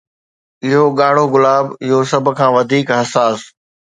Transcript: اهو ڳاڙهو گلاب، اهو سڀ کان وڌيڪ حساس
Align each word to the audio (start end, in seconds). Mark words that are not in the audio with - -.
اهو 0.67 0.85
ڳاڙهو 0.99 1.25
گلاب، 1.33 1.65
اهو 1.83 1.99
سڀ 2.11 2.25
کان 2.37 2.49
وڌيڪ 2.55 2.87
حساس 2.99 3.39